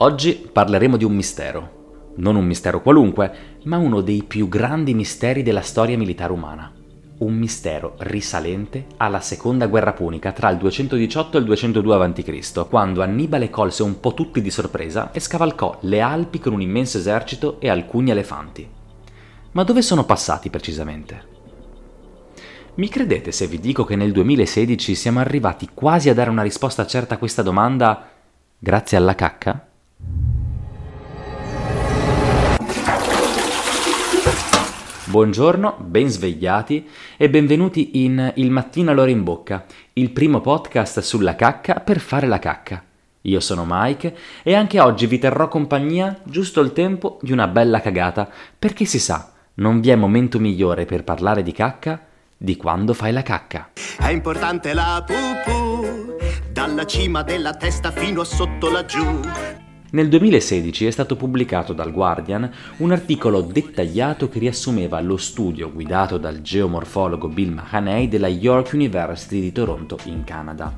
[0.00, 2.12] Oggi parleremo di un mistero.
[2.16, 6.70] Non un mistero qualunque, ma uno dei più grandi misteri della storia militare umana.
[7.20, 13.00] Un mistero risalente alla seconda guerra punica tra il 218 e il 202 a.C., quando
[13.00, 17.58] Annibale colse un po' tutti di sorpresa e scavalcò le Alpi con un immenso esercito
[17.58, 18.68] e alcuni elefanti.
[19.52, 21.34] Ma dove sono passati precisamente?
[22.74, 26.84] Mi credete se vi dico che nel 2016 siamo arrivati quasi a dare una risposta
[26.84, 28.10] certa a questa domanda
[28.58, 29.65] grazie alla cacca?
[35.08, 36.84] Buongiorno, ben svegliati
[37.16, 42.26] e benvenuti in Il mattino all'ora in bocca, il primo podcast sulla cacca per fare
[42.26, 42.82] la cacca.
[43.22, 47.80] Io sono Mike e anche oggi vi terrò compagnia giusto il tempo di una bella
[47.80, 48.28] cagata,
[48.58, 52.04] perché si sa, non vi è momento migliore per parlare di cacca
[52.36, 53.70] di quando fai la cacca.
[53.98, 56.16] È importante la pupù,
[56.50, 59.20] dalla cima della testa fino a sotto laggiù.
[59.88, 66.18] Nel 2016 è stato pubblicato dal Guardian un articolo dettagliato che riassumeva lo studio guidato
[66.18, 70.72] dal geomorfologo Bill Mahaney della York University di Toronto in Canada,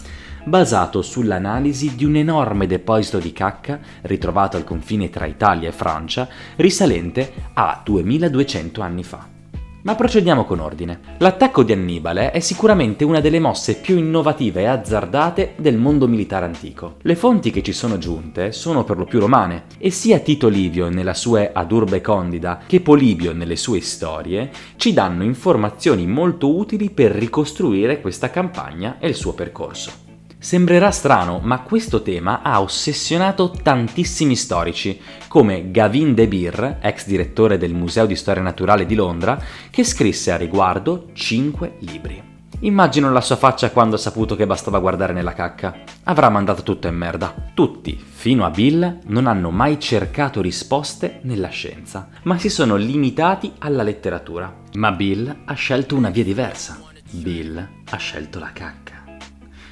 [0.44, 6.28] basato sull'analisi di un enorme deposito di cacca ritrovato al confine tra Italia e Francia,
[6.56, 9.37] risalente a 2200 anni fa.
[9.82, 11.00] Ma procediamo con ordine.
[11.18, 16.44] L'attacco di Annibale è sicuramente una delle mosse più innovative e azzardate del mondo militare
[16.44, 16.96] antico.
[17.02, 20.88] Le fonti che ci sono giunte sono per lo più romane e sia Tito Livio
[20.88, 26.90] nella sua Ad Urbe Condida che Polibio nelle sue storie ci danno informazioni molto utili
[26.90, 30.07] per ricostruire questa campagna e il suo percorso.
[30.40, 37.58] Sembrerà strano, ma questo tema ha ossessionato tantissimi storici, come Gavin De Beer, ex direttore
[37.58, 39.36] del Museo di Storia Naturale di Londra,
[39.68, 42.22] che scrisse a riguardo 5 libri.
[42.60, 45.76] Immagino la sua faccia quando ha saputo che bastava guardare nella cacca.
[46.04, 47.34] Avrà mandato tutto in merda.
[47.52, 53.54] Tutti, fino a Bill, non hanno mai cercato risposte nella scienza, ma si sono limitati
[53.58, 54.54] alla letteratura.
[54.74, 56.80] Ma Bill ha scelto una via diversa.
[57.10, 58.87] Bill ha scelto la cacca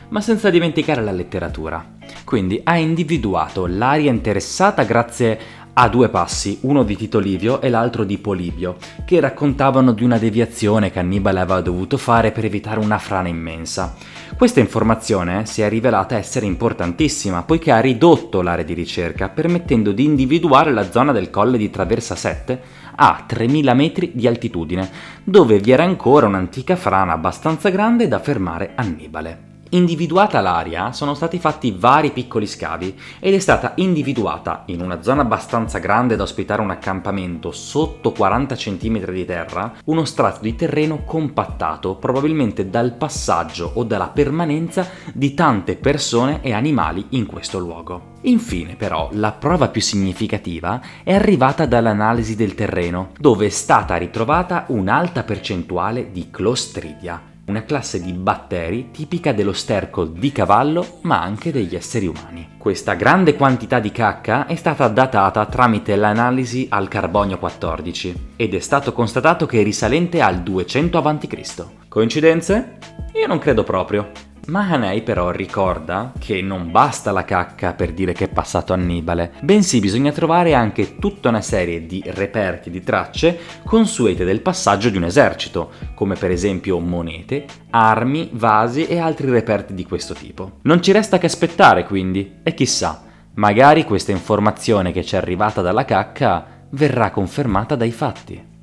[0.09, 1.95] ma senza dimenticare la letteratura.
[2.25, 8.05] Quindi ha individuato l'area interessata grazie a due passi, uno di Tito Livio e l'altro
[8.05, 12.97] di Polibio, che raccontavano di una deviazione che Annibale aveva dovuto fare per evitare una
[12.97, 13.95] frana immensa.
[14.39, 20.05] Questa informazione si è rivelata essere importantissima, poiché ha ridotto l'area di ricerca, permettendo di
[20.05, 22.61] individuare la zona del colle di Traversa 7
[22.97, 24.91] a 3000 metri di altitudine,
[25.23, 29.46] dove vi era ancora un'antica frana abbastanza grande da fermare Annibale.
[29.71, 35.23] Individuata l'area, sono stati fatti vari piccoli scavi ed è stata individuata, in una zona
[35.23, 41.03] abbastanza grande da ospitare un accampamento sotto 40 cm di terra, uno strato di terreno
[41.05, 48.15] compattato, probabilmente dal passaggio o dalla permanenza di tante persone e animali in questo luogo.
[48.23, 54.67] Infine, però, la prova più significativa è arrivata dall'analisi del terreno, dove è stata ritrovata
[54.69, 61.53] un'alta percentuale di Clostridia una classe di batteri tipica dello sterco di cavallo ma anche
[61.53, 62.55] degli esseri umani.
[62.59, 68.61] Questa grande quantità di cacca è stata datata tramite l'analisi al carbonio 14 ed è
[68.61, 71.65] stato constatato che è risalente al 200 a.C.
[71.89, 72.79] Coincidenze?
[73.15, 74.26] Io non credo proprio.
[74.47, 79.81] Mahanei però ricorda che non basta la cacca per dire che è passato Annibale, bensì
[79.81, 85.05] bisogna trovare anche tutta una serie di reperti di tracce consuete del passaggio di un
[85.05, 90.59] esercito, come per esempio monete, armi, vasi e altri reperti di questo tipo.
[90.63, 93.03] Non ci resta che aspettare quindi, e chissà,
[93.35, 98.55] magari questa informazione che ci è arrivata dalla cacca verrà confermata dai fatti.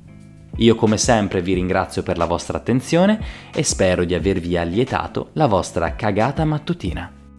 [0.56, 3.20] Io come sempre vi ringrazio per la vostra attenzione
[3.52, 7.23] e spero di avervi allietato la vostra cagata mattutina.